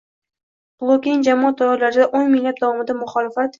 blokining 0.83 1.21
jamoat 1.27 1.61
doiralarida 1.61 2.09
o‘nlab 2.09 2.35
yillar 2.39 2.59
davomida 2.63 2.99
“muxolifat” 3.07 3.49